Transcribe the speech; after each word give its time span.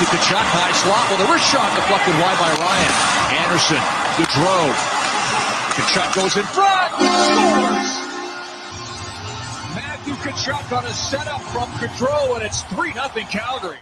to 0.00 0.06
Tkachuk, 0.06 0.48
high 0.56 0.72
slot 0.80 1.04
with 1.12 1.20
a 1.20 1.28
wrist 1.30 1.44
shot 1.52 1.68
deflected 1.76 2.16
wide 2.16 2.40
by 2.40 2.48
Ryan. 2.56 2.92
Anderson, 3.44 3.76
Gaudreau. 4.16 4.72
Tkachuk 5.76 6.08
goes 6.16 6.36
in 6.40 6.46
front, 6.56 6.88
scores! 6.96 7.92
Matthew 9.76 10.14
Tkachuk 10.24 10.72
on 10.72 10.86
a 10.86 10.94
setup 10.94 11.42
from 11.52 11.68
Gaudreau, 11.76 12.34
and 12.36 12.42
it's 12.42 12.62
3-0 12.72 13.28
Calgary. 13.28 13.76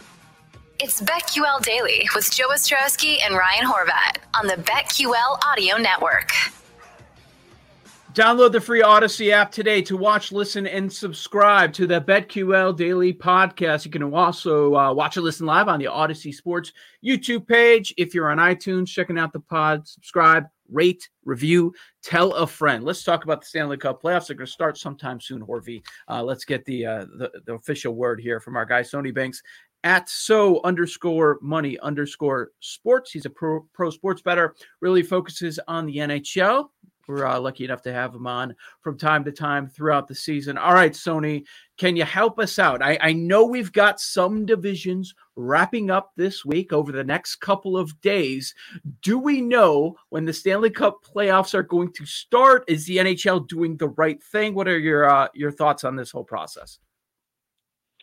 It's 0.81 1.01
BetQL 1.01 1.61
Daily 1.61 2.09
with 2.13 2.29
Joe 2.31 2.49
Ostrowski 2.49 3.19
and 3.23 3.35
Ryan 3.35 3.65
Horvat 3.65 4.17
on 4.33 4.47
the 4.47 4.55
BetQL 4.55 5.39
Audio 5.45 5.77
Network. 5.77 6.31
Download 8.13 8.51
the 8.51 8.59
free 8.59 8.81
Odyssey 8.81 9.31
app 9.31 9.51
today 9.51 9.83
to 9.83 9.95
watch, 9.95 10.31
listen, 10.31 10.65
and 10.65 10.91
subscribe 10.91 11.71
to 11.73 11.85
the 11.85 12.01
BetQL 12.01 12.75
Daily 12.75 13.13
podcast. 13.13 13.85
You 13.85 13.91
can 13.91 14.01
also 14.01 14.75
uh, 14.75 14.91
watch 14.91 15.15
and 15.17 15.23
listen 15.23 15.45
live 15.45 15.67
on 15.67 15.77
the 15.77 15.85
Odyssey 15.85 16.31
Sports 16.31 16.73
YouTube 17.05 17.47
page. 17.47 17.93
If 17.97 18.15
you're 18.15 18.31
on 18.31 18.39
iTunes, 18.39 18.87
checking 18.87 19.19
out 19.19 19.31
the 19.31 19.39
pod, 19.39 19.87
subscribe, 19.87 20.47
rate, 20.71 21.07
review, 21.23 21.71
tell 22.01 22.33
a 22.33 22.47
friend. 22.47 22.83
Let's 22.83 23.03
talk 23.03 23.25
about 23.25 23.41
the 23.41 23.47
Stanley 23.47 23.77
Cup 23.77 24.01
playoffs. 24.01 24.27
They're 24.27 24.35
going 24.35 24.47
to 24.47 24.51
start 24.51 24.79
sometime 24.79 25.21
soon, 25.21 25.45
Horvey. 25.45 25.83
Uh, 26.09 26.23
let's 26.23 26.45
get 26.45 26.65
the, 26.65 26.87
uh, 26.87 27.05
the, 27.15 27.31
the 27.45 27.53
official 27.53 27.93
word 27.93 28.19
here 28.19 28.39
from 28.39 28.55
our 28.57 28.65
guy 28.65 28.81
Sony 28.81 29.13
Banks 29.13 29.43
at 29.83 30.09
so 30.09 30.61
underscore 30.63 31.39
money 31.41 31.79
underscore 31.79 32.51
sports. 32.59 33.11
He's 33.11 33.25
a 33.25 33.29
pro, 33.29 33.61
pro 33.73 33.89
sports 33.89 34.21
bettor, 34.21 34.55
really 34.81 35.03
focuses 35.03 35.59
on 35.67 35.85
the 35.85 35.97
NHL. 35.97 36.69
We're 37.09 37.25
uh, 37.25 37.39
lucky 37.39 37.65
enough 37.65 37.81
to 37.81 37.91
have 37.91 38.13
him 38.13 38.27
on 38.27 38.55
from 38.81 38.95
time 38.95 39.23
to 39.23 39.31
time 39.31 39.67
throughout 39.67 40.07
the 40.07 40.13
season. 40.13 40.59
All 40.59 40.75
right, 40.75 40.91
Sony, 40.91 41.43
can 41.79 41.95
you 41.95 42.03
help 42.05 42.37
us 42.37 42.59
out? 42.59 42.83
I, 42.83 42.99
I 43.01 43.13
know 43.13 43.45
we've 43.45 43.71
got 43.71 43.99
some 43.99 44.45
divisions 44.45 45.15
wrapping 45.35 45.89
up 45.89 46.11
this 46.17 46.45
week 46.45 46.71
over 46.71 46.91
the 46.91 47.03
next 47.03 47.37
couple 47.37 47.77
of 47.77 47.99
days. 48.01 48.53
Do 49.01 49.17
we 49.17 49.41
know 49.41 49.95
when 50.09 50.25
the 50.25 50.33
Stanley 50.33 50.69
Cup 50.69 51.03
playoffs 51.03 51.55
are 51.55 51.63
going 51.63 51.91
to 51.93 52.05
start? 52.05 52.63
Is 52.67 52.85
the 52.85 52.97
NHL 52.97 53.47
doing 53.47 53.75
the 53.77 53.89
right 53.89 54.21
thing? 54.21 54.53
What 54.53 54.67
are 54.67 54.77
your 54.77 55.09
uh, 55.09 55.29
your 55.33 55.51
thoughts 55.51 55.83
on 55.83 55.95
this 55.95 56.11
whole 56.11 56.23
process? 56.23 56.77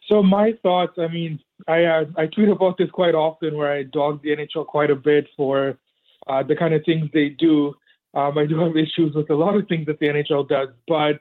So 0.08 0.20
my 0.20 0.52
thoughts, 0.64 0.94
I 0.98 1.06
mean, 1.06 1.38
I 1.68 1.84
uh, 1.84 2.04
I 2.16 2.26
tweet 2.26 2.48
about 2.48 2.76
this 2.76 2.90
quite 2.90 3.14
often, 3.14 3.56
where 3.56 3.72
I 3.72 3.84
dog 3.84 4.20
the 4.22 4.30
NHL 4.30 4.66
quite 4.66 4.90
a 4.90 4.96
bit 4.96 5.28
for 5.36 5.78
uh, 6.26 6.42
the 6.42 6.56
kind 6.56 6.74
of 6.74 6.84
things 6.84 7.08
they 7.12 7.28
do. 7.28 7.72
Um, 8.16 8.38
I 8.38 8.46
do 8.46 8.58
have 8.58 8.76
issues 8.76 9.14
with 9.14 9.28
a 9.28 9.34
lot 9.34 9.56
of 9.56 9.68
things 9.68 9.86
that 9.86 9.98
the 9.98 10.06
NHL 10.06 10.48
does, 10.48 10.68
but 10.88 11.20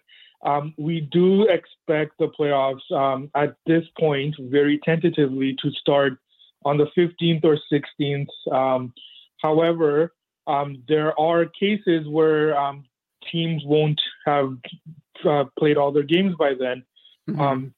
um, 0.50 0.74
we 0.78 1.02
do 1.02 1.44
expect 1.44 2.18
the 2.20 2.28
playoffs 2.28 2.90
um, 2.92 3.30
at 3.36 3.58
this 3.66 3.84
point, 4.00 4.36
very 4.40 4.80
tentatively, 4.86 5.58
to 5.62 5.72
start 5.72 6.14
on 6.64 6.78
the 6.78 6.88
15th 6.98 7.44
or 7.44 7.60
16th. 7.72 8.28
Um, 8.52 8.94
however, 9.42 10.14
um, 10.48 10.84
there 10.88 11.20
are 11.20 11.46
cases 11.46 12.08
where 12.08 12.58
um, 12.58 12.86
teams 13.30 13.64
won't 13.66 14.00
have 14.26 14.56
uh, 15.28 15.46
played 15.60 15.78
all 15.78 15.92
their 15.92 16.04
games 16.04 16.36
by 16.40 16.54
then. 16.58 16.84
Mm-hmm. 17.30 17.70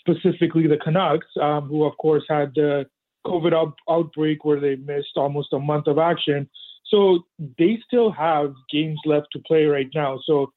specifically, 0.00 0.66
the 0.66 0.76
Canucks, 0.76 1.28
who 1.36 1.84
of 1.84 1.96
course 1.98 2.24
had 2.28 2.52
the 2.56 2.84
COVID 3.24 3.54
out- 3.54 3.78
outbreak 3.88 4.44
where 4.44 4.60
they 4.60 4.74
missed 4.74 5.16
almost 5.16 5.52
a 5.52 5.58
month 5.58 5.86
of 5.86 5.98
action. 5.98 6.48
So 6.92 7.20
they 7.58 7.78
still 7.86 8.12
have 8.12 8.54
games 8.70 9.00
left 9.06 9.28
to 9.32 9.38
play 9.40 9.64
right 9.64 9.88
now. 9.94 10.20
So 10.26 10.52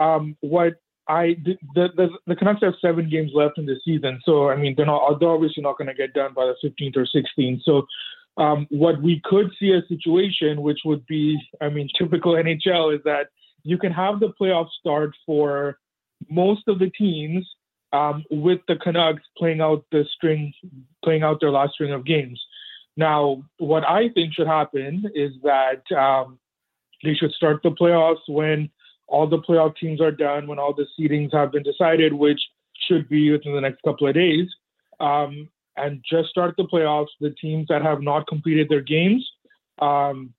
um, 0.00 0.36
what 0.40 0.74
I 1.08 1.36
the, 1.44 1.56
the 1.74 2.08
the 2.26 2.36
Canucks 2.36 2.62
have 2.62 2.74
seven 2.80 3.08
games 3.10 3.32
left 3.34 3.58
in 3.58 3.66
the 3.66 3.76
season. 3.84 4.20
So 4.24 4.48
I 4.48 4.56
mean 4.56 4.74
they're 4.76 4.86
not 4.86 5.20
they're 5.20 5.28
obviously 5.28 5.62
not 5.62 5.76
going 5.76 5.88
to 5.88 5.94
get 5.94 6.14
done 6.14 6.32
by 6.34 6.46
the 6.46 6.68
15th 6.68 6.96
or 6.96 7.06
16th. 7.06 7.60
So 7.64 7.86
um, 8.42 8.66
what 8.70 9.02
we 9.02 9.20
could 9.24 9.50
see 9.58 9.72
a 9.72 9.86
situation, 9.88 10.62
which 10.62 10.80
would 10.84 11.04
be 11.06 11.38
I 11.60 11.68
mean 11.68 11.88
typical 11.98 12.32
NHL, 12.32 12.96
is 12.96 13.02
that 13.04 13.28
you 13.62 13.76
can 13.76 13.92
have 13.92 14.20
the 14.20 14.32
playoffs 14.40 14.72
start 14.80 15.10
for 15.26 15.78
most 16.30 16.62
of 16.66 16.78
the 16.78 16.90
teams 16.90 17.46
um, 17.92 18.24
with 18.30 18.60
the 18.68 18.76
Canucks 18.76 19.22
playing 19.36 19.60
out 19.60 19.84
the 19.92 20.04
string, 20.14 20.52
playing 21.04 21.22
out 21.22 21.40
their 21.40 21.50
last 21.50 21.74
string 21.74 21.92
of 21.92 22.04
games. 22.04 22.40
Now, 22.98 23.44
what 23.58 23.88
I 23.88 24.08
think 24.08 24.34
should 24.34 24.48
happen 24.48 25.04
is 25.14 25.30
that 25.44 25.82
um, 25.96 26.36
they 27.04 27.14
should 27.14 27.30
start 27.30 27.62
the 27.62 27.70
playoffs 27.70 28.26
when 28.26 28.68
all 29.06 29.28
the 29.28 29.38
playoff 29.38 29.76
teams 29.76 30.00
are 30.00 30.10
done, 30.10 30.48
when 30.48 30.58
all 30.58 30.74
the 30.74 30.86
seedings 30.98 31.32
have 31.32 31.52
been 31.52 31.62
decided, 31.62 32.12
which 32.12 32.40
should 32.88 33.08
be 33.08 33.30
within 33.30 33.54
the 33.54 33.60
next 33.60 33.82
couple 33.82 34.08
of 34.08 34.14
days, 34.14 34.48
um, 34.98 35.48
and 35.76 36.04
just 36.10 36.30
start 36.30 36.56
the 36.56 36.64
playoffs. 36.64 37.06
The 37.20 37.30
teams 37.30 37.68
that 37.68 37.82
have 37.82 38.02
not 38.02 38.26
completed 38.26 38.68
their 38.68 38.82
games, 38.82 39.24
um, 39.80 40.34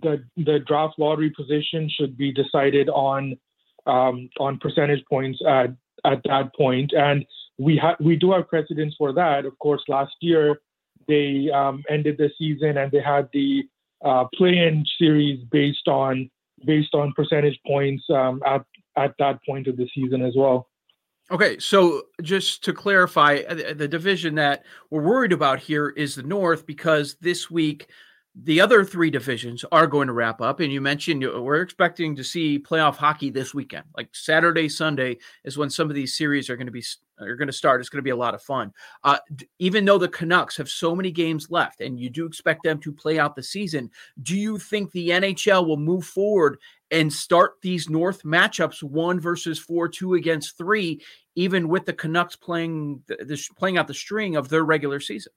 the 0.00 0.24
the 0.38 0.60
draft 0.66 0.98
lottery 0.98 1.34
position 1.36 1.90
should 1.90 2.16
be 2.16 2.32
decided 2.32 2.88
on 2.88 3.36
um, 3.84 4.30
on 4.40 4.56
percentage 4.58 5.04
points 5.06 5.38
at 5.46 5.76
at 6.06 6.22
that 6.24 6.54
point, 6.56 6.94
and 6.96 7.26
we 7.58 7.76
have 7.76 7.96
we 8.00 8.16
do 8.16 8.32
have 8.32 8.48
precedents 8.48 8.96
for 8.96 9.12
that. 9.12 9.44
Of 9.44 9.58
course, 9.58 9.82
last 9.86 10.14
year 10.20 10.60
they 11.08 11.50
um, 11.50 11.82
ended 11.88 12.16
the 12.18 12.30
season 12.38 12.78
and 12.78 12.90
they 12.90 13.00
had 13.00 13.28
the 13.32 13.64
uh, 14.04 14.24
play-in 14.34 14.84
series 14.98 15.44
based 15.50 15.88
on 15.88 16.30
based 16.66 16.94
on 16.94 17.12
percentage 17.14 17.58
points 17.66 18.04
um, 18.10 18.42
at 18.46 18.64
at 18.96 19.14
that 19.18 19.38
point 19.44 19.66
of 19.66 19.76
the 19.76 19.88
season 19.94 20.22
as 20.22 20.34
well. 20.36 20.68
Okay, 21.30 21.58
so 21.58 22.02
just 22.22 22.62
to 22.64 22.74
clarify, 22.74 23.42
uh, 23.48 23.72
the 23.74 23.88
division 23.88 24.34
that 24.34 24.62
we're 24.90 25.02
worried 25.02 25.32
about 25.32 25.58
here 25.58 25.88
is 25.88 26.14
the 26.14 26.22
North 26.22 26.66
because 26.66 27.16
this 27.20 27.50
week 27.50 27.88
the 28.42 28.60
other 28.60 28.84
three 28.84 29.10
divisions 29.10 29.64
are 29.70 29.86
going 29.86 30.08
to 30.08 30.12
wrap 30.12 30.40
up 30.40 30.58
and 30.58 30.72
you 30.72 30.80
mentioned 30.80 31.22
we're 31.22 31.62
expecting 31.62 32.16
to 32.16 32.24
see 32.24 32.58
playoff 32.58 32.96
hockey 32.96 33.30
this 33.30 33.54
weekend. 33.54 33.84
Like 33.96 34.08
saturday 34.12 34.68
sunday 34.68 35.18
is 35.44 35.56
when 35.56 35.70
some 35.70 35.88
of 35.88 35.94
these 35.94 36.16
series 36.16 36.50
are 36.50 36.56
going 36.56 36.66
to 36.66 36.72
be 36.72 36.82
are 37.20 37.36
going 37.36 37.46
to 37.46 37.52
start. 37.52 37.80
It's 37.80 37.88
going 37.88 38.00
to 38.00 38.02
be 38.02 38.10
a 38.10 38.16
lot 38.16 38.34
of 38.34 38.42
fun. 38.42 38.72
Uh, 39.04 39.18
even 39.60 39.84
though 39.84 39.98
the 39.98 40.08
canucks 40.08 40.56
have 40.56 40.68
so 40.68 40.96
many 40.96 41.12
games 41.12 41.48
left 41.48 41.80
and 41.80 42.00
you 42.00 42.10
do 42.10 42.26
expect 42.26 42.64
them 42.64 42.80
to 42.80 42.92
play 42.92 43.20
out 43.20 43.36
the 43.36 43.42
season 43.42 43.90
do 44.22 44.36
you 44.36 44.58
think 44.58 44.90
the 44.90 45.10
nhl 45.10 45.66
will 45.66 45.76
move 45.76 46.04
forward 46.04 46.58
and 46.90 47.12
start 47.12 47.54
these 47.62 47.88
north 47.88 48.22
matchups 48.24 48.82
one 48.82 49.20
versus 49.20 49.58
four 49.58 49.88
two 49.88 50.14
against 50.14 50.58
three 50.58 51.00
even 51.36 51.68
with 51.68 51.84
the 51.86 51.92
canucks 51.92 52.36
playing 52.36 53.02
the, 53.06 53.48
playing 53.56 53.78
out 53.78 53.86
the 53.86 53.94
string 53.94 54.36
of 54.36 54.48
their 54.48 54.64
regular 54.64 55.00
season? 55.00 55.32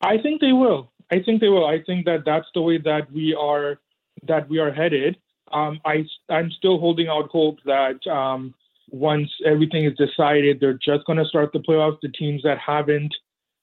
I 0.00 0.18
think 0.18 0.40
they 0.40 0.52
will 0.52 0.92
I 1.10 1.20
think 1.20 1.40
they 1.40 1.48
will. 1.48 1.66
I 1.66 1.82
think 1.82 2.04
that 2.06 2.24
that's 2.24 2.48
the 2.54 2.62
way 2.62 2.78
that 2.78 3.10
we 3.12 3.34
are 3.34 3.80
that 4.26 4.48
we 4.48 4.58
are 4.58 4.72
headed. 4.72 5.16
Um, 5.52 5.80
I 5.84 6.04
I'm 6.28 6.50
still 6.50 6.78
holding 6.78 7.08
out 7.08 7.30
hope 7.30 7.58
that 7.64 8.06
um, 8.06 8.54
once 8.90 9.30
everything 9.44 9.84
is 9.84 9.96
decided, 9.96 10.60
they're 10.60 10.74
just 10.74 11.06
going 11.06 11.18
to 11.18 11.24
start 11.24 11.52
the 11.52 11.60
playoffs. 11.60 11.98
The 12.02 12.10
teams 12.10 12.42
that 12.42 12.58
haven't 12.58 13.14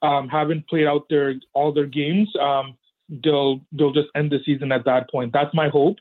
um, 0.01 0.28
haven't 0.28 0.67
played 0.67 0.88
out 0.88 1.07
their 1.09 1.35
all 1.53 1.72
their 1.72 1.85
games, 1.85 2.29
um, 2.39 2.78
they'll 3.23 3.62
they'll 3.72 3.94
just 3.94 4.09
end 4.16 4.31
the 4.31 4.39
season 4.45 4.72
at 4.72 4.85
that 4.85 5.09
point. 5.09 5.33
That's 5.33 5.53
my 5.53 5.69
hope. 5.69 5.97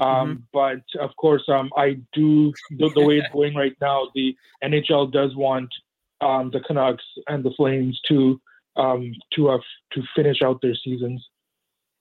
Um, 0.00 0.08
mm-hmm. 0.08 0.40
But 0.52 1.00
of 1.00 1.14
course, 1.16 1.42
um, 1.48 1.70
I 1.76 1.98
do 2.12 2.52
the, 2.70 2.90
the, 2.94 3.04
way 3.04 3.18
it's 3.18 3.26
going 3.32 3.54
right 3.54 3.76
now. 3.80 4.08
The 4.14 4.36
NHL 4.62 5.12
does 5.12 5.34
want 5.34 5.72
um, 6.20 6.50
the 6.52 6.60
Canucks 6.60 7.04
and 7.26 7.44
the 7.44 7.50
Flames 7.56 8.00
to 8.08 8.40
um, 8.78 9.12
to 9.34 9.50
uh, 9.50 9.58
to 9.92 10.02
finish 10.16 10.42
out 10.42 10.60
their 10.62 10.74
seasons. 10.84 11.26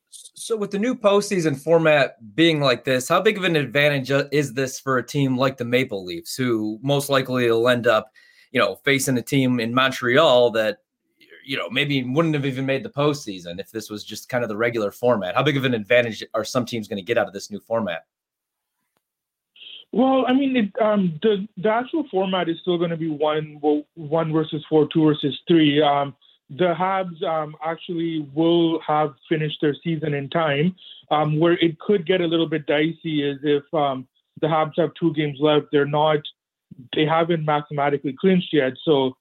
So, 0.09 0.55
with 0.55 0.71
the 0.71 0.79
new 0.79 0.95
postseason 0.95 1.61
format 1.61 2.35
being 2.35 2.61
like 2.61 2.85
this, 2.85 3.09
how 3.09 3.21
big 3.21 3.37
of 3.37 3.43
an 3.43 3.55
advantage 3.55 4.11
uh, 4.11 4.25
is 4.31 4.53
this 4.53 4.79
for 4.79 4.97
a 4.97 5.05
team 5.05 5.37
like 5.37 5.57
the 5.57 5.65
Maple 5.65 6.05
Leafs, 6.05 6.35
who 6.35 6.79
most 6.81 7.09
likely 7.09 7.49
will 7.49 7.67
end 7.67 7.87
up, 7.87 8.11
you 8.51 8.59
know, 8.59 8.75
facing 8.85 9.17
a 9.17 9.21
team 9.21 9.59
in 9.59 9.73
Montreal 9.73 10.51
that, 10.51 10.77
you 11.45 11.57
know, 11.57 11.69
maybe 11.69 12.03
wouldn't 12.03 12.35
have 12.35 12.45
even 12.45 12.65
made 12.65 12.83
the 12.83 12.89
postseason 12.89 13.59
if 13.59 13.71
this 13.71 13.89
was 13.89 14.03
just 14.03 14.29
kind 14.29 14.43
of 14.43 14.49
the 14.49 14.57
regular 14.57 14.91
format? 14.91 15.35
How 15.35 15.43
big 15.43 15.57
of 15.57 15.65
an 15.65 15.73
advantage 15.73 16.23
are 16.33 16.45
some 16.45 16.65
teams 16.65 16.87
going 16.87 16.97
to 16.97 17.05
get 17.05 17.17
out 17.17 17.27
of 17.27 17.33
this 17.33 17.51
new 17.51 17.59
format? 17.59 18.05
Well, 19.91 20.25
I 20.27 20.33
mean, 20.33 20.55
it, 20.55 20.81
um, 20.81 21.19
the 21.21 21.47
the 21.57 21.69
actual 21.69 22.05
format 22.11 22.49
is 22.49 22.57
still 22.61 22.77
going 22.77 22.91
to 22.91 22.97
be 22.97 23.09
one 23.09 23.59
one 23.95 24.31
versus 24.31 24.63
four, 24.69 24.87
two 24.93 25.05
versus 25.05 25.37
three. 25.47 25.81
Um, 25.81 26.15
the 26.49 26.73
Habs 26.73 27.21
um, 27.23 27.55
actually 27.63 28.27
will 28.33 28.79
have 28.85 29.13
finished 29.27 29.57
their 29.61 29.75
season 29.83 30.13
in 30.13 30.29
time. 30.29 30.75
Um, 31.09 31.39
where 31.39 31.53
it 31.53 31.79
could 31.79 32.05
get 32.05 32.19
a 32.19 32.27
little 32.27 32.47
bit 32.49 32.65
dicey 32.65 33.23
is 33.23 33.39
if 33.43 33.63
um, 33.73 34.07
the 34.41 34.47
Habs 34.47 34.73
have 34.77 34.91
two 34.99 35.13
games 35.13 35.37
left. 35.39 35.67
They're 35.71 35.85
not, 35.85 36.19
they 36.95 37.05
haven't 37.05 37.45
mathematically 37.45 38.15
clinched 38.19 38.53
yet. 38.53 38.73
So 38.83 39.15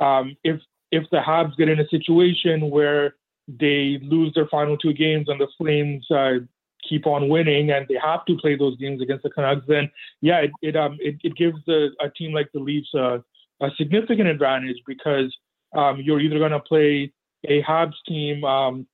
um, 0.00 0.36
if 0.44 0.60
if 0.90 1.04
the 1.10 1.18
Habs 1.18 1.56
get 1.56 1.68
in 1.68 1.80
a 1.80 1.88
situation 1.88 2.70
where 2.70 3.14
they 3.46 3.98
lose 4.02 4.32
their 4.34 4.46
final 4.48 4.76
two 4.76 4.92
games 4.92 5.28
and 5.28 5.40
the 5.40 5.48
Flames 5.56 6.06
uh, 6.10 6.44
keep 6.88 7.06
on 7.06 7.28
winning 7.28 7.70
and 7.70 7.86
they 7.88 7.96
have 8.02 8.24
to 8.26 8.36
play 8.36 8.56
those 8.56 8.76
games 8.76 9.02
against 9.02 9.22
the 9.22 9.30
Canucks, 9.30 9.66
then 9.66 9.90
yeah, 10.20 10.38
it 10.38 10.50
it 10.62 10.76
um 10.76 10.96
it, 11.00 11.16
it 11.22 11.36
gives 11.36 11.58
the, 11.66 11.90
a 12.00 12.08
team 12.10 12.32
like 12.32 12.50
the 12.52 12.60
Leafs 12.60 12.92
a, 12.94 13.22
a 13.60 13.70
significant 13.76 14.28
advantage 14.28 14.78
because 14.86 15.34
um, 15.74 16.00
you're 16.00 16.20
either 16.20 16.38
going 16.38 16.52
to 16.52 16.60
play 16.60 17.12
a 17.44 17.62
Habs 17.62 17.94
team 18.06 18.44
um, 18.44 18.86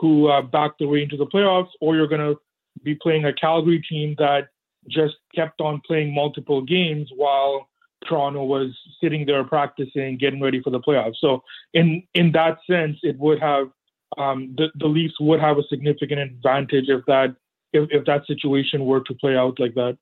who 0.00 0.28
uh, 0.28 0.42
backed 0.42 0.78
their 0.78 0.88
way 0.88 1.02
into 1.02 1.16
the 1.16 1.26
playoffs, 1.26 1.70
or 1.80 1.96
you're 1.96 2.08
going 2.08 2.20
to 2.20 2.36
be 2.82 2.94
playing 2.94 3.24
a 3.24 3.32
Calgary 3.32 3.82
team 3.88 4.14
that 4.18 4.48
just 4.88 5.16
kept 5.34 5.60
on 5.60 5.80
playing 5.86 6.14
multiple 6.14 6.62
games 6.62 7.10
while 7.14 7.68
Toronto 8.06 8.44
was 8.44 8.76
sitting 9.02 9.26
there 9.26 9.44
practicing, 9.44 10.16
getting 10.16 10.40
ready 10.40 10.62
for 10.62 10.70
the 10.70 10.80
playoffs. 10.80 11.16
So 11.20 11.42
in 11.74 12.02
in 12.14 12.32
that 12.32 12.58
sense, 12.68 12.98
it 13.02 13.18
would 13.18 13.40
have 13.40 13.68
um, 14.16 14.54
the 14.56 14.68
the 14.76 14.86
Leafs 14.86 15.14
would 15.20 15.40
have 15.40 15.58
a 15.58 15.66
significant 15.68 16.20
advantage 16.20 16.88
if 16.88 17.04
that 17.06 17.34
if, 17.72 17.88
if 17.90 18.04
that 18.06 18.26
situation 18.26 18.86
were 18.86 19.00
to 19.00 19.14
play 19.14 19.36
out 19.36 19.58
like 19.58 19.74
that. 19.74 19.98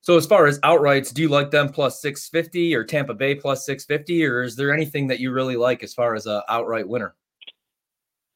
So 0.00 0.16
as 0.16 0.26
far 0.26 0.46
as 0.46 0.58
outrights, 0.60 1.12
do 1.12 1.22
you 1.22 1.28
like 1.28 1.50
them 1.50 1.68
plus 1.68 2.00
650 2.00 2.74
or 2.74 2.84
Tampa 2.84 3.14
Bay 3.14 3.34
plus 3.34 3.66
650 3.66 4.24
or 4.24 4.42
is 4.42 4.56
there 4.56 4.72
anything 4.72 5.08
that 5.08 5.20
you 5.20 5.32
really 5.32 5.56
like 5.56 5.82
as 5.82 5.92
far 5.92 6.14
as 6.14 6.26
a 6.26 6.42
outright 6.48 6.88
winner? 6.88 7.14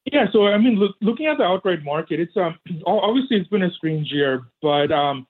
Yeah, 0.05 0.25
so 0.31 0.47
I 0.47 0.57
mean, 0.57 0.75
look, 0.75 0.95
looking 1.01 1.27
at 1.27 1.37
the 1.37 1.45
outright 1.45 1.83
market, 1.83 2.19
it's 2.19 2.35
um 2.35 2.59
obviously 2.85 3.37
it's 3.37 3.49
been 3.49 3.63
a 3.63 3.71
strange 3.71 4.11
year, 4.11 4.43
but 4.61 4.91
um 4.91 5.25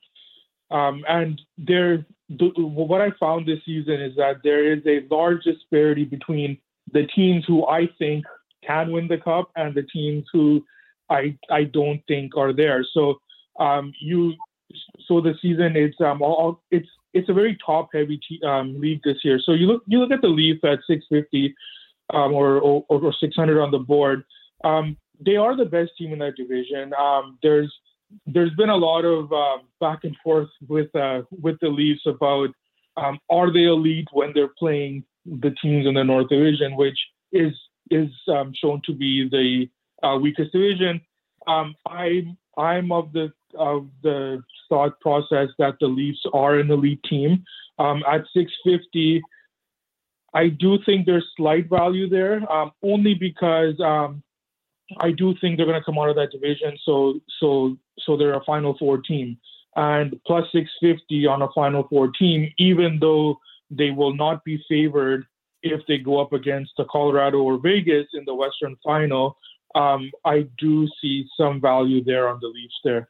um 0.71 1.05
and 1.07 1.39
there 1.57 2.05
the, 2.29 2.51
what 2.57 3.01
I 3.01 3.11
found 3.19 3.45
this 3.45 3.59
season 3.65 4.01
is 4.01 4.15
that 4.15 4.37
there 4.43 4.73
is 4.73 4.81
a 4.87 5.05
large 5.13 5.43
disparity 5.43 6.05
between 6.05 6.57
the 6.91 7.05
teams 7.15 7.45
who 7.45 7.67
I 7.67 7.87
think 7.99 8.25
can 8.65 8.91
win 8.91 9.07
the 9.07 9.17
cup 9.17 9.51
and 9.55 9.75
the 9.75 9.83
teams 9.83 10.25
who 10.33 10.65
I 11.09 11.37
I 11.51 11.65
don't 11.65 12.01
think 12.07 12.35
are 12.35 12.53
there. 12.53 12.83
So 12.93 13.19
um 13.59 13.93
you 14.01 14.33
so 15.07 15.21
the 15.21 15.33
season 15.41 15.75
it's 15.75 15.99
um 16.01 16.21
all 16.21 16.61
it's 16.71 16.87
it's 17.13 17.29
a 17.29 17.33
very 17.33 17.57
top 17.63 17.89
heavy 17.93 18.19
um, 18.45 18.79
league 18.79 19.01
this 19.03 19.17
year. 19.23 19.39
So 19.43 19.53
you 19.53 19.67
look 19.67 19.83
you 19.87 19.99
look 19.99 20.11
at 20.11 20.21
the 20.21 20.27
Leafs 20.27 20.63
at 20.63 20.79
650 20.87 21.55
um, 22.13 22.33
or, 22.33 22.59
or, 22.59 22.83
or 22.89 23.13
600 23.13 23.61
on 23.61 23.71
the 23.71 23.79
board. 23.79 24.23
Um, 24.63 24.97
they 25.23 25.35
are 25.35 25.55
the 25.55 25.65
best 25.65 25.91
team 25.97 26.11
in 26.11 26.19
that 26.19 26.35
division. 26.35 26.93
Um, 26.93 27.37
there's 27.41 27.73
there's 28.25 28.53
been 28.55 28.69
a 28.69 28.75
lot 28.75 29.05
of 29.05 29.31
uh, 29.31 29.63
back 29.79 29.99
and 30.03 30.15
forth 30.23 30.49
with 30.67 30.93
uh, 30.95 31.21
with 31.31 31.59
the 31.61 31.69
Leafs 31.69 32.05
about 32.05 32.49
um, 32.97 33.19
are 33.29 33.51
they 33.51 33.63
elite 33.63 34.07
when 34.11 34.31
they're 34.33 34.53
playing 34.59 35.03
the 35.25 35.51
teams 35.61 35.87
in 35.87 35.93
the 35.93 36.03
North 36.03 36.29
Division, 36.29 36.75
which 36.75 36.97
is 37.31 37.53
is 37.89 38.09
um, 38.27 38.53
shown 38.53 38.81
to 38.85 38.93
be 38.93 39.29
the 39.29 40.07
uh, 40.07 40.17
weakest 40.17 40.51
division. 40.51 41.01
Um, 41.47 41.75
I 41.87 42.25
I'm 42.57 42.91
of 42.91 43.13
the 43.13 43.31
of 43.57 43.87
the 44.01 44.41
thought 44.69 44.99
process 44.99 45.49
that 45.59 45.75
the 45.79 45.87
Leafs 45.87 46.23
are 46.33 46.59
an 46.59 46.71
elite 46.71 47.03
team. 47.03 47.43
Um, 47.79 48.03
at 48.07 48.21
650, 48.33 49.21
I 50.33 50.49
do 50.49 50.79
think 50.85 51.05
there's 51.05 51.27
slight 51.37 51.69
value 51.69 52.09
there, 52.09 52.51
um, 52.51 52.71
only 52.83 53.13
because 53.13 53.79
um, 53.79 54.23
I 54.99 55.11
do 55.11 55.35
think 55.39 55.57
they're 55.57 55.65
going 55.65 55.79
to 55.79 55.85
come 55.85 55.97
out 55.97 56.09
of 56.09 56.15
that 56.15 56.31
division. 56.31 56.77
So 56.83 57.19
so 57.39 57.77
so 57.99 58.17
they're 58.17 58.33
a 58.33 58.43
Final 58.43 58.75
Four 58.77 58.97
team, 58.97 59.37
and 59.75 60.19
plus 60.25 60.45
650 60.51 61.27
on 61.27 61.41
a 61.41 61.51
Final 61.53 61.87
Four 61.87 62.09
team, 62.11 62.51
even 62.57 62.97
though 62.99 63.37
they 63.69 63.91
will 63.91 64.15
not 64.15 64.43
be 64.43 64.63
favored 64.67 65.25
if 65.61 65.81
they 65.87 65.97
go 65.97 66.19
up 66.19 66.33
against 66.33 66.71
the 66.77 66.85
Colorado 66.85 67.37
or 67.41 67.57
Vegas 67.57 68.07
in 68.13 68.23
the 68.25 68.35
Western 68.35 68.75
Final. 68.83 69.37
Um, 69.75 70.11
I 70.25 70.47
do 70.59 70.87
see 71.01 71.27
some 71.37 71.59
value 71.59 72.03
there 72.03 72.27
on 72.27 72.39
the 72.41 72.47
Leafs 72.47 72.79
there. 72.83 73.09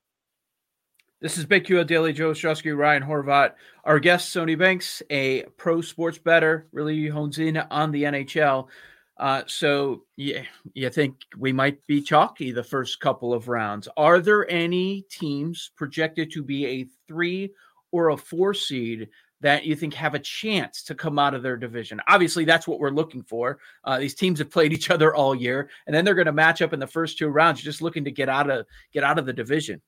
This 1.24 1.38
is 1.38 1.46
BetQL 1.46 1.88
Daily. 1.88 2.12
Joe 2.12 2.32
Ostrowski, 2.32 2.78
Ryan 2.78 3.02
Horvat. 3.02 3.54
Our 3.86 3.98
guest, 3.98 4.36
Sony 4.36 4.60
Banks, 4.60 5.02
a 5.10 5.44
pro 5.56 5.80
sports 5.80 6.18
bettor, 6.18 6.68
really 6.74 7.08
hones 7.08 7.40
in 7.40 7.56
on 7.56 7.92
the 7.92 8.04
NHL. 8.04 8.68
Uh, 9.16 9.44
so 9.48 10.04
yeah, 10.18 10.42
you 10.74 10.90
think 10.90 11.16
we 11.38 11.54
might 11.54 11.88
be 11.88 12.02
chalky 12.02 12.52
the 12.52 12.62
first 12.62 13.00
couple 13.00 13.34
of 13.34 13.48
rounds. 13.48 13.88
Are 13.96 14.20
there 14.20 14.52
any 14.52 15.04
teams 15.04 15.72
projected 15.78 16.30
to 16.34 16.44
be 16.44 16.66
a 16.66 16.88
three 17.08 17.54
or 17.94 18.10
a 18.10 18.18
four 18.18 18.54
seed 18.54 19.08
that 19.40 19.66
you 19.66 19.78
think 19.78 19.94
have 19.94 20.16
a 20.16 20.20
chance 20.20 20.84
to 20.84 20.94
come 20.94 21.18
out 21.18 21.34
of 21.34 21.42
their 21.42 21.56
division? 21.56 22.02
Obviously, 22.10 22.44
that's 22.44 22.68
what 22.68 22.82
we're 22.82 22.90
looking 22.90 23.24
for. 23.24 23.60
Uh, 23.86 23.98
these 23.98 24.14
teams 24.14 24.40
have 24.40 24.52
played 24.52 24.74
each 24.74 24.90
other 24.90 25.16
all 25.16 25.34
year, 25.34 25.70
and 25.88 25.96
then 25.96 26.04
they're 26.04 26.16
going 26.16 26.26
to 26.26 26.34
match 26.34 26.62
up 26.62 26.74
in 26.74 26.82
the 26.82 26.86
first 26.86 27.18
two 27.18 27.30
rounds, 27.30 27.62
just 27.62 27.82
looking 27.82 28.04
to 28.04 28.12
get 28.12 28.28
out 28.28 28.50
of 28.50 28.66
get 28.92 29.06
out 29.06 29.18
of 29.18 29.26
the 29.26 29.32
division. 29.32 29.82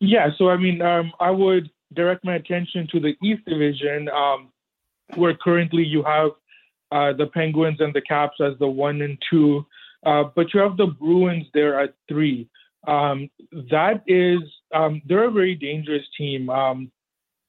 Yeah, 0.00 0.28
so 0.36 0.48
I 0.50 0.56
mean, 0.56 0.82
um, 0.82 1.12
I 1.20 1.30
would 1.30 1.70
direct 1.94 2.24
my 2.24 2.34
attention 2.34 2.88
to 2.92 3.00
the 3.00 3.14
East 3.22 3.44
Division, 3.46 4.08
um, 4.08 4.50
where 5.14 5.34
currently 5.34 5.84
you 5.84 6.02
have 6.02 6.30
uh, 6.92 7.12
the 7.12 7.26
Penguins 7.26 7.80
and 7.80 7.94
the 7.94 8.00
Caps 8.00 8.38
as 8.40 8.58
the 8.58 8.66
one 8.66 9.02
and 9.02 9.18
two, 9.30 9.64
uh, 10.04 10.24
but 10.34 10.52
you 10.52 10.60
have 10.60 10.76
the 10.76 10.86
Bruins 10.86 11.46
there 11.54 11.80
at 11.80 11.94
three. 12.08 12.48
Um, 12.86 13.30
that 13.70 14.02
is, 14.06 14.40
um, 14.74 15.00
they're 15.06 15.24
a 15.24 15.30
very 15.30 15.54
dangerous 15.54 16.04
team. 16.18 16.50
Um, 16.50 16.90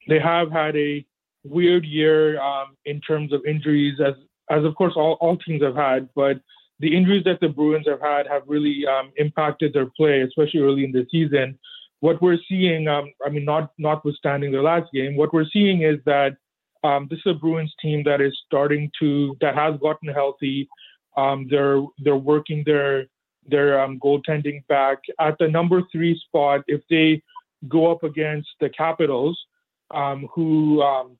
they 0.07 0.19
have 0.19 0.51
had 0.51 0.75
a 0.77 1.05
weird 1.43 1.85
year 1.85 2.39
um, 2.41 2.77
in 2.85 3.01
terms 3.01 3.33
of 3.33 3.43
injuries, 3.45 3.99
as 3.99 4.13
as 4.51 4.63
of 4.63 4.75
course 4.75 4.93
all, 4.95 5.17
all 5.21 5.37
teams 5.37 5.63
have 5.63 5.75
had, 5.75 6.07
but 6.15 6.39
the 6.79 6.95
injuries 6.95 7.23
that 7.23 7.39
the 7.39 7.49
Bruins 7.49 7.87
have 7.87 8.01
had 8.01 8.27
have 8.27 8.43
really 8.45 8.85
impacted 9.17 9.73
their 9.73 9.87
play, 9.97 10.21
especially 10.21 10.59
early 10.59 10.83
in 10.83 10.91
the 10.91 11.07
season. 11.09 11.57
What 12.05 12.21
we're 12.21 12.37
seeing, 12.47 12.87
um, 12.87 13.05
I 13.25 13.29
mean, 13.29 13.45
not 13.45 13.71
notwithstanding 13.79 14.51
the 14.51 14.61
last 14.61 14.93
game, 14.93 15.15
what 15.15 15.33
we're 15.33 15.51
seeing 15.51 15.81
is 15.81 15.97
that 16.05 16.37
um, 16.83 17.07
this 17.09 17.17
is 17.25 17.31
a 17.31 17.33
Bruins 17.33 17.73
team 17.81 18.03
that 18.03 18.21
is 18.21 18.37
starting 18.45 18.91
to 18.99 19.35
that 19.41 19.55
has 19.55 19.73
gotten 19.79 20.09
healthy. 20.09 20.69
Um, 21.17 21.47
they're 21.49 21.81
they're 22.03 22.25
working 22.33 22.61
their 22.63 23.07
their 23.47 23.81
um, 23.81 23.99
goaltending 23.99 24.59
back 24.67 24.99
at 25.19 25.35
the 25.39 25.47
number 25.47 25.81
three 25.91 26.15
spot. 26.27 26.61
If 26.67 26.81
they 26.91 27.23
go 27.67 27.91
up 27.91 28.03
against 28.03 28.49
the 28.59 28.69
Capitals, 28.69 29.35
um, 29.89 30.27
who 30.31 30.83
um, 30.83 31.17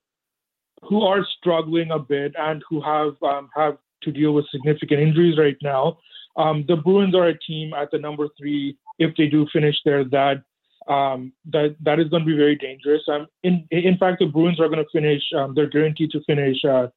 who 0.82 1.02
are 1.02 1.26
struggling 1.36 1.90
a 1.90 1.98
bit 1.98 2.32
and 2.38 2.62
who 2.68 2.80
have 2.80 3.14
um, 3.24 3.48
have 3.56 3.78
to 4.04 4.12
deal 4.12 4.34
with 4.34 4.48
significant 4.52 5.00
injuries 5.00 5.36
right 5.36 5.58
now, 5.62 5.98
the 6.36 6.80
Bruins 6.84 7.16
are 7.16 7.26
a 7.26 7.38
team 7.40 7.74
at 7.74 7.90
the 7.90 7.98
number 7.98 8.28
three. 8.38 8.78
If 9.00 9.16
they 9.16 9.26
do 9.26 9.48
finish 9.52 9.78
there, 9.84 10.04
that 10.04 10.44
um, 10.88 11.32
that 11.52 11.76
that 11.82 11.98
is 11.98 12.08
going 12.08 12.22
to 12.22 12.26
be 12.26 12.36
very 12.36 12.56
dangerous. 12.56 13.02
Um, 13.08 13.26
in 13.42 13.66
in 13.70 13.96
fact, 13.98 14.20
the 14.20 14.26
Bruins 14.26 14.60
are 14.60 14.68
going 14.68 14.84
to 14.84 14.90
finish. 14.92 15.22
Um, 15.36 15.54
they're 15.54 15.68
guaranteed 15.68 16.10
to 16.12 16.22
finish 16.24 16.64
uh, 16.64 16.88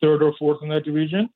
third 0.00 0.22
or 0.22 0.34
fourth 0.38 0.62
in 0.62 0.68
that 0.68 0.84
division. 0.84 1.28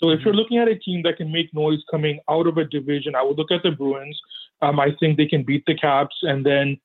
So 0.00 0.10
if 0.10 0.20
you're 0.20 0.32
mm-hmm. 0.32 0.38
looking 0.38 0.58
at 0.58 0.68
a 0.68 0.78
team 0.78 1.02
that 1.02 1.16
can 1.16 1.30
make 1.32 1.52
noise 1.52 1.80
coming 1.90 2.20
out 2.30 2.46
of 2.46 2.56
a 2.56 2.64
division, 2.64 3.14
I 3.14 3.22
would 3.22 3.36
look 3.36 3.50
at 3.50 3.62
the 3.62 3.70
Bruins. 3.70 4.18
Um, 4.62 4.80
I 4.80 4.88
think 4.98 5.16
they 5.16 5.26
can 5.26 5.42
beat 5.42 5.64
the 5.66 5.76
Caps, 5.76 6.16
and 6.22 6.44
then 6.44 6.78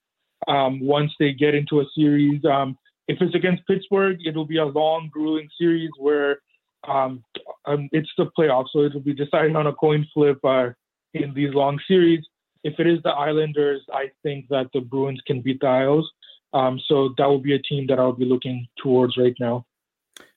um, 0.48 0.80
once 0.80 1.12
they 1.20 1.32
get 1.32 1.56
into 1.56 1.80
a 1.80 1.86
series, 1.96 2.44
um, 2.46 2.78
if 3.08 3.18
it's 3.22 3.36
against 3.36 3.66
Pittsburgh, 3.68 4.18
it'll 4.26 4.46
be 4.46 4.58
a 4.58 4.66
long, 4.66 5.10
grueling 5.12 5.50
series 5.58 5.90
where 5.98 6.40
um, 6.88 7.24
um, 7.66 7.90
it's 7.92 8.10
the 8.18 8.30
playoffs, 8.38 8.68
so 8.74 8.84
it'll 8.84 9.00
be 9.00 9.14
decided 9.14 9.56
on 9.56 9.68
a 9.68 9.74
coin 9.74 10.06
flip 10.14 10.40
uh, 10.44 10.70
in 11.14 11.34
these 11.34 11.54
long 11.54 11.80
series 11.88 12.24
if 12.64 12.80
it 12.80 12.88
is 12.88 13.00
the 13.04 13.10
Islanders, 13.10 13.82
I 13.94 14.12
think 14.24 14.48
that 14.50 14.68
the 14.74 14.82
Bruins 14.82 15.22
can 15.26 15.42
beat 15.42 15.60
the 15.60 15.68
Isles. 15.68 16.10
Um, 16.54 16.80
so 16.88 17.14
that 17.18 17.28
will 17.28 17.40
be 17.40 17.56
a 17.56 17.62
team 17.62 17.88
that 17.88 18.00
I'll 18.00 18.14
be 18.14 18.26
looking 18.26 18.68
towards 18.82 19.18
right 19.18 19.36
now. 19.40 19.66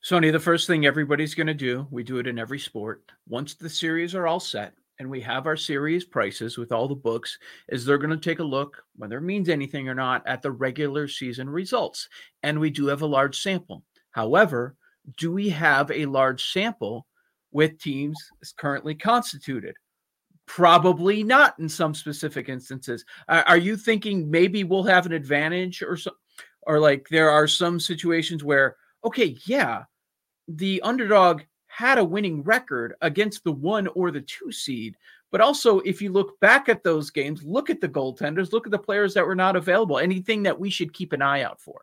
Sony, 0.02 0.32
the 0.32 0.40
first 0.40 0.66
thing 0.66 0.86
everybody's 0.86 1.34
going 1.34 1.46
to 1.46 1.54
do, 1.54 1.86
we 1.90 2.02
do 2.02 2.18
it 2.18 2.26
in 2.26 2.38
every 2.38 2.58
sport. 2.58 3.02
Once 3.28 3.54
the 3.54 3.68
series 3.68 4.14
are 4.14 4.26
all 4.26 4.40
set 4.40 4.72
and 4.98 5.10
we 5.10 5.20
have 5.20 5.46
our 5.46 5.56
series 5.56 6.04
prices 6.04 6.56
with 6.56 6.72
all 6.72 6.88
the 6.88 6.94
books, 6.94 7.38
is 7.68 7.84
they're 7.84 7.98
going 7.98 8.10
to 8.10 8.16
take 8.16 8.38
a 8.38 8.44
look, 8.44 8.82
whether 8.96 9.18
it 9.18 9.22
means 9.22 9.48
anything 9.50 9.88
or 9.88 9.94
not, 9.94 10.26
at 10.26 10.40
the 10.40 10.50
regular 10.50 11.06
season 11.06 11.50
results. 11.50 12.08
And 12.42 12.58
we 12.58 12.70
do 12.70 12.86
have 12.86 13.02
a 13.02 13.06
large 13.06 13.42
sample. 13.42 13.82
However, 14.12 14.74
do 15.18 15.32
we 15.32 15.50
have 15.50 15.90
a 15.90 16.06
large 16.06 16.50
sample 16.50 17.06
with 17.52 17.78
teams 17.78 18.16
currently 18.58 18.94
constituted? 18.94 19.74
Probably 20.46 21.22
not 21.22 21.58
in 21.58 21.68
some 21.68 21.94
specific 21.94 22.48
instances. 22.48 23.04
are 23.28 23.58
you 23.58 23.76
thinking 23.76 24.30
maybe 24.30 24.64
we'll 24.64 24.84
have 24.84 25.06
an 25.06 25.12
advantage 25.12 25.82
or 25.82 25.96
so, 25.96 26.12
or 26.62 26.78
like 26.80 27.08
there 27.08 27.30
are 27.30 27.48
some 27.48 27.80
situations 27.80 28.44
where 28.44 28.76
okay, 29.04 29.36
yeah, 29.46 29.84
the 30.48 30.80
underdog 30.82 31.42
had 31.68 31.98
a 31.98 32.04
winning 32.04 32.42
record 32.42 32.94
against 33.02 33.44
the 33.44 33.52
one 33.52 33.86
or 33.88 34.10
the 34.10 34.22
two 34.22 34.50
seed. 34.50 34.96
But 35.30 35.40
also, 35.40 35.80
if 35.80 36.00
you 36.00 36.10
look 36.10 36.38
back 36.40 36.68
at 36.68 36.82
those 36.82 37.10
games, 37.10 37.42
look 37.42 37.68
at 37.68 37.80
the 37.80 37.88
goaltenders, 37.88 38.52
look 38.52 38.66
at 38.66 38.70
the 38.70 38.78
players 38.78 39.12
that 39.14 39.26
were 39.26 39.34
not 39.34 39.56
available. 39.56 39.98
Anything 39.98 40.42
that 40.44 40.58
we 40.58 40.70
should 40.70 40.94
keep 40.94 41.12
an 41.12 41.20
eye 41.20 41.42
out 41.42 41.60
for? 41.60 41.82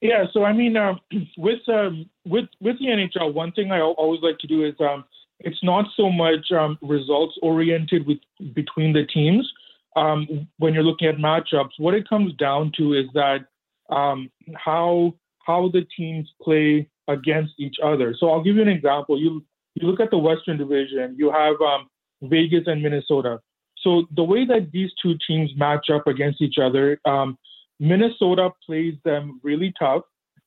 Yeah, 0.00 0.24
so 0.32 0.44
I 0.44 0.52
mean, 0.52 0.76
um, 0.76 1.00
with 1.38 1.66
um, 1.68 2.08
with 2.26 2.46
with 2.60 2.78
the 2.78 2.86
NHL, 2.86 3.32
one 3.32 3.52
thing 3.52 3.70
I 3.70 3.80
always 3.80 4.20
like 4.22 4.38
to 4.38 4.46
do 4.46 4.64
is 4.64 4.74
um, 4.80 5.04
it's 5.40 5.62
not 5.62 5.86
so 5.96 6.10
much 6.10 6.50
um, 6.52 6.78
results 6.82 7.36
oriented 7.42 8.06
with 8.06 8.18
between 8.54 8.92
the 8.92 9.04
teams. 9.06 9.50
Um, 9.96 10.48
when 10.58 10.74
you're 10.74 10.84
looking 10.84 11.08
at 11.08 11.16
matchups, 11.16 11.78
what 11.78 11.94
it 11.94 12.08
comes 12.08 12.34
down 12.34 12.72
to 12.76 12.94
is 12.94 13.06
that 13.14 13.46
um, 13.90 14.30
how 14.56 15.14
how 15.46 15.70
the 15.72 15.86
teams 15.96 16.28
play 16.42 16.88
against 17.08 17.54
each 17.58 17.76
other. 17.82 18.14
So 18.18 18.30
I'll 18.30 18.42
give 18.42 18.56
you 18.56 18.62
an 18.62 18.68
example. 18.68 19.20
You 19.20 19.44
you 19.74 19.88
look 19.88 20.00
at 20.00 20.10
the 20.10 20.18
Western 20.18 20.58
Division, 20.58 21.16
you 21.18 21.30
have 21.32 21.56
um, 21.60 21.88
Vegas 22.22 22.64
and 22.66 22.82
Minnesota. 22.82 23.40
So 23.82 24.04
the 24.14 24.24
way 24.24 24.44
that 24.44 24.70
these 24.72 24.90
two 25.02 25.14
teams 25.26 25.50
match 25.56 25.88
up 25.90 26.06
against 26.06 26.42
each 26.42 26.58
other, 26.62 27.00
um, 27.06 27.38
Minnesota 27.78 28.50
plays 28.64 28.94
them 29.04 29.40
really 29.42 29.72
tough, 29.78 30.02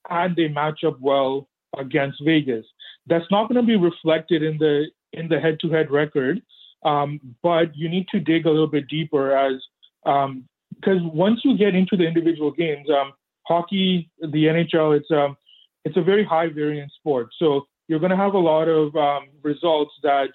and 0.10 0.36
they 0.36 0.48
match 0.48 0.84
up 0.86 1.00
well 1.00 1.48
against 1.78 2.24
Vegas. 2.24 2.66
That's 3.08 3.26
not 3.32 3.50
going 3.50 3.62
to 3.62 3.68
be 3.68 3.76
reflected 3.76 4.44
in 4.44 4.58
the 4.58 4.86
in 5.14 5.28
the 5.28 5.40
head-to-head 5.40 5.92
record, 5.92 6.42
um, 6.84 7.20
but 7.44 7.76
you 7.76 7.88
need 7.88 8.08
to 8.10 8.20
dig 8.20 8.46
a 8.46 8.50
little 8.50 8.68
bit 8.68 8.88
deeper 8.88 9.36
as 9.36 9.62
because 10.04 11.00
um, 11.00 11.16
once 11.16 11.42
you 11.44 11.58
get 11.58 11.76
into 11.76 11.96
the 11.96 12.04
individual 12.04 12.52
games, 12.52 12.88
um, 12.90 13.14
hockey, 13.48 14.10
the 14.20 14.46
NHL, 14.46 14.98
it's 14.98 15.12
um, 15.12 15.38
it's 15.86 15.98
a 15.98 16.02
very 16.02 16.26
high 16.26 16.48
variance 16.48 16.94
sport. 16.98 17.28
So 17.38 17.68
you're 17.88 18.00
going 18.00 18.12
to 18.12 18.18
have 18.18 18.34
a 18.34 18.40
lot 18.40 18.68
of 18.68 18.96
um, 18.96 19.30
results 19.42 19.92
that 20.04 20.30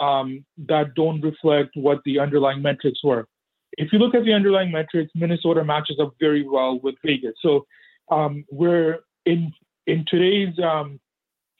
um, 0.00 0.44
that 0.66 0.94
don't 0.94 1.20
reflect 1.20 1.70
what 1.74 2.00
the 2.04 2.18
underlying 2.18 2.62
metrics 2.62 3.02
were. 3.02 3.26
If 3.72 3.92
you 3.92 3.98
look 3.98 4.14
at 4.14 4.24
the 4.24 4.32
underlying 4.32 4.70
metrics, 4.70 5.12
Minnesota 5.14 5.64
matches 5.64 5.98
up 6.00 6.14
very 6.18 6.46
well 6.48 6.80
with 6.82 6.94
Vegas. 7.04 7.34
So 7.40 7.66
um, 8.10 8.44
we're 8.50 9.00
in 9.24 9.52
in 9.86 10.04
today's 10.08 10.58
um, 10.58 11.00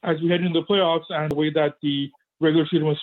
as 0.06 0.20
we 0.22 0.28
head 0.28 0.40
into 0.40 0.60
the 0.60 0.66
playoffs 0.66 1.04
and 1.10 1.30
the 1.30 1.34
way 1.34 1.50
that 1.50 1.74
the 1.82 2.10
regular 2.40 2.66
season 2.66 2.86
was 2.86 2.98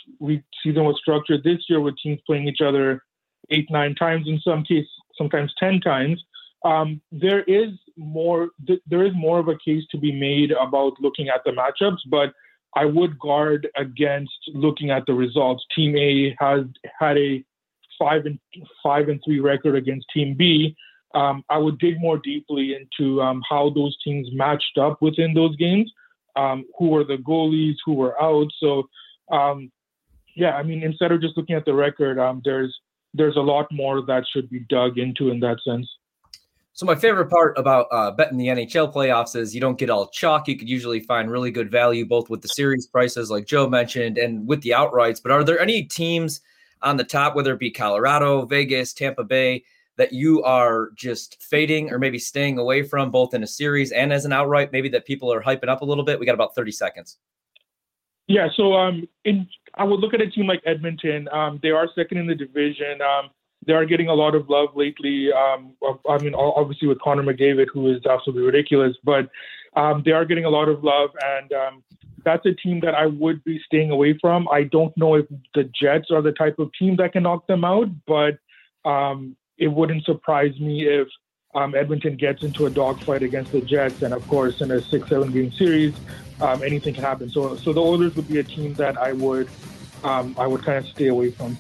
season 0.63 0.83
was 0.83 0.97
structured 0.99 1.43
this 1.43 1.59
year 1.69 1.81
with 1.81 1.95
teams 2.01 2.19
playing 2.25 2.47
each 2.47 2.61
other 2.61 3.03
eight 3.49 3.69
nine 3.69 3.93
times 3.95 4.27
in 4.27 4.39
some 4.39 4.63
cases, 4.63 4.89
sometimes 5.17 5.53
ten 5.59 5.79
times. 5.81 6.23
Um, 6.65 7.01
there 7.11 7.43
is 7.43 7.71
more 7.97 8.49
th- 8.65 8.81
there 8.87 9.05
is 9.05 9.13
more 9.15 9.39
of 9.39 9.49
a 9.49 9.57
case 9.57 9.83
to 9.91 9.97
be 9.97 10.11
made 10.11 10.51
about 10.51 10.93
looking 10.99 11.27
at 11.29 11.41
the 11.45 11.51
matchups, 11.51 11.99
but 12.09 12.33
I 12.75 12.85
would 12.85 13.19
guard 13.19 13.67
against 13.75 14.31
looking 14.53 14.89
at 14.89 15.05
the 15.05 15.13
results. 15.13 15.63
Team 15.75 15.95
A 15.97 16.35
has 16.39 16.61
had 16.99 17.17
a 17.17 17.43
five 17.99 18.25
and 18.25 18.39
five 18.81 19.09
and 19.09 19.21
three 19.25 19.39
record 19.39 19.75
against 19.75 20.07
Team 20.13 20.35
B. 20.35 20.75
Um, 21.13 21.43
I 21.49 21.57
would 21.59 21.77
dig 21.77 21.99
more 21.99 22.17
deeply 22.17 22.75
into 22.75 23.21
um, 23.21 23.43
how 23.47 23.69
those 23.69 23.95
teams 24.03 24.27
matched 24.31 24.77
up 24.79 24.99
within 25.01 25.33
those 25.33 25.55
games. 25.57 25.91
Um, 26.35 26.65
who 26.77 26.89
were 26.89 27.03
the 27.03 27.17
goalies? 27.17 27.75
Who 27.85 27.93
were 27.93 28.21
out? 28.21 28.47
So, 28.59 28.83
um, 29.31 29.71
yeah, 30.35 30.55
I 30.55 30.63
mean, 30.63 30.83
instead 30.83 31.11
of 31.11 31.21
just 31.21 31.37
looking 31.37 31.55
at 31.55 31.65
the 31.65 31.73
record, 31.73 32.19
um, 32.19 32.41
there's 32.43 32.75
there's 33.13 33.37
a 33.37 33.41
lot 33.41 33.67
more 33.71 34.01
that 34.01 34.25
should 34.31 34.49
be 34.49 34.61
dug 34.69 34.97
into 34.97 35.29
in 35.29 35.39
that 35.41 35.57
sense. 35.63 35.87
So 36.75 36.87
my 36.87 36.95
favorite 36.95 37.29
part 37.29 37.55
about 37.59 37.85
uh, 37.91 38.09
betting 38.09 38.39
the 38.39 38.47
NHL 38.47 38.91
playoffs 38.91 39.35
is 39.35 39.53
you 39.53 39.61
don't 39.61 39.77
get 39.77 39.91
all 39.91 40.07
chalk. 40.07 40.47
You 40.47 40.57
could 40.57 40.67
usually 40.67 41.01
find 41.01 41.29
really 41.29 41.51
good 41.51 41.69
value 41.69 42.03
both 42.03 42.31
with 42.31 42.41
the 42.41 42.47
series 42.47 42.87
prices, 42.87 43.29
like 43.29 43.45
Joe 43.45 43.69
mentioned, 43.69 44.17
and 44.17 44.47
with 44.47 44.63
the 44.63 44.71
outrights. 44.71 45.21
But 45.21 45.31
are 45.31 45.43
there 45.43 45.59
any 45.59 45.83
teams 45.83 46.41
on 46.81 46.97
the 46.97 47.03
top, 47.03 47.35
whether 47.35 47.53
it 47.53 47.59
be 47.59 47.69
Colorado, 47.69 48.45
Vegas, 48.47 48.91
Tampa 48.91 49.23
Bay, 49.23 49.63
that 49.97 50.13
you 50.13 50.43
are 50.43 50.89
just 50.95 51.41
fading 51.41 51.91
or 51.91 51.99
maybe 51.99 52.19
staying 52.19 52.57
away 52.57 52.83
from, 52.83 53.11
both 53.11 53.33
in 53.33 53.43
a 53.43 53.47
series 53.47 53.91
and 53.91 54.11
as 54.11 54.25
an 54.25 54.33
outright? 54.33 54.71
Maybe 54.71 54.89
that 54.89 55.05
people 55.05 55.31
are 55.31 55.41
hyping 55.41 55.69
up 55.69 55.81
a 55.81 55.85
little 55.85 56.03
bit. 56.03 56.19
We 56.19 56.25
got 56.25 56.35
about 56.35 56.55
thirty 56.55 56.71
seconds. 56.71 57.17
Yeah, 58.27 58.47
so 58.55 58.73
um, 58.73 59.07
in 59.25 59.47
I 59.75 59.83
would 59.83 59.99
look 59.99 60.13
at 60.13 60.21
a 60.21 60.29
team 60.29 60.47
like 60.47 60.61
Edmonton. 60.65 61.27
Um, 61.29 61.59
they 61.61 61.69
are 61.71 61.87
second 61.95 62.17
in 62.17 62.27
the 62.27 62.35
division. 62.35 63.01
Um, 63.01 63.29
they 63.65 63.73
are 63.73 63.85
getting 63.85 64.07
a 64.07 64.13
lot 64.13 64.35
of 64.35 64.49
love 64.49 64.69
lately. 64.75 65.29
Um, 65.31 65.73
I 66.09 66.17
mean, 66.17 66.33
obviously 66.33 66.87
with 66.87 66.99
Connor 66.99 67.23
McDavid, 67.23 67.67
who 67.73 67.93
is 67.93 68.05
absolutely 68.05 68.43
ridiculous, 68.43 68.95
but 69.03 69.29
um, 69.75 70.03
they 70.05 70.11
are 70.11 70.25
getting 70.25 70.45
a 70.45 70.49
lot 70.49 70.69
of 70.69 70.83
love, 70.83 71.09
and 71.23 71.51
um, 71.53 71.83
that's 72.23 72.45
a 72.45 72.53
team 72.53 72.79
that 72.81 72.93
I 72.93 73.05
would 73.05 73.43
be 73.43 73.59
staying 73.65 73.91
away 73.91 74.17
from. 74.19 74.47
I 74.49 74.63
don't 74.63 74.95
know 74.97 75.15
if 75.15 75.25
the 75.55 75.63
Jets 75.63 76.11
are 76.11 76.21
the 76.21 76.31
type 76.31 76.59
of 76.59 76.71
team 76.77 76.95
that 76.97 77.13
can 77.13 77.23
knock 77.23 77.47
them 77.47 77.63
out, 77.63 77.87
but 78.05 78.37
um, 78.89 79.35
it 79.63 79.71
wouldn't 79.71 80.03
surprise 80.03 80.59
me 80.59 80.85
if 80.87 81.07
um, 81.55 81.73
Edmonton 81.73 82.17
gets 82.17 82.43
into 82.43 82.65
a 82.65 82.69
dogfight 82.69 83.23
against 83.23 83.53
the 83.53 83.61
Jets, 83.61 84.01
and 84.01 84.13
of 84.13 84.27
course, 84.27 84.59
in 84.59 84.71
a 84.71 84.81
six-seven 84.81 85.31
game 85.31 85.51
series, 85.51 85.95
um, 86.41 86.61
anything 86.63 86.93
can 86.93 87.03
happen. 87.03 87.29
So, 87.29 87.55
so 87.55 87.71
the 87.71 87.81
Oilers 87.81 88.15
would 88.15 88.27
be 88.27 88.39
a 88.39 88.43
team 88.43 88.73
that 88.73 88.97
I 88.97 89.13
would, 89.13 89.47
I 90.03 90.47
would 90.47 90.63
kind 90.63 90.79
of 90.79 90.87
stay 90.87 91.07
away 91.07 91.31
from. 91.31 91.57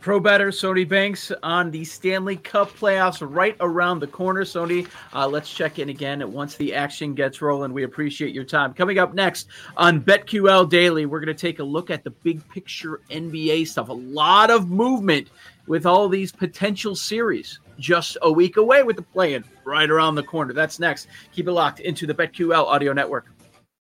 Pro 0.00 0.20
bettor, 0.20 0.50
Sony 0.50 0.88
Banks 0.88 1.32
on 1.42 1.70
the 1.70 1.84
Stanley 1.84 2.36
Cup 2.36 2.70
playoffs 2.70 3.26
right 3.28 3.56
around 3.60 4.00
the 4.00 4.06
corner. 4.06 4.44
Sony, 4.44 4.86
uh, 5.12 5.26
let's 5.26 5.52
check 5.52 5.78
in 5.78 5.88
again 5.88 6.30
once 6.32 6.54
the 6.56 6.74
action 6.74 7.14
gets 7.14 7.40
rolling. 7.40 7.72
We 7.72 7.82
appreciate 7.82 8.34
your 8.34 8.44
time. 8.44 8.74
Coming 8.74 8.98
up 8.98 9.14
next 9.14 9.48
on 9.76 10.00
BetQL 10.00 10.68
Daily, 10.68 11.06
we're 11.06 11.20
going 11.20 11.34
to 11.34 11.40
take 11.40 11.58
a 11.58 11.64
look 11.64 11.90
at 11.90 12.04
the 12.04 12.10
big 12.10 12.46
picture 12.50 13.00
NBA 13.10 13.66
stuff. 13.66 13.88
A 13.88 13.94
lot 13.94 14.50
of 14.50 14.70
movement 14.70 15.28
with 15.66 15.86
all 15.86 16.08
these 16.08 16.32
potential 16.32 16.94
series 16.94 17.60
just 17.78 18.16
a 18.22 18.32
week 18.32 18.56
away 18.56 18.82
with 18.82 18.96
the 18.96 19.02
play-in 19.02 19.44
right 19.64 19.90
around 19.90 20.14
the 20.14 20.22
corner. 20.22 20.52
That's 20.52 20.78
next. 20.78 21.08
Keep 21.32 21.48
it 21.48 21.52
locked 21.52 21.80
into 21.80 22.06
the 22.06 22.14
BetQL 22.14 22.64
audio 22.64 22.92
network. 22.92 23.35